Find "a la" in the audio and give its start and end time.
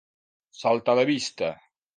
0.97-1.05